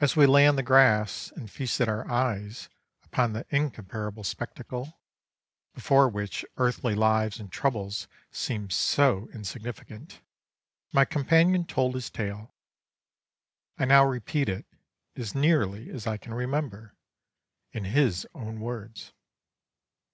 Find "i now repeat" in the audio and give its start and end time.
13.78-14.48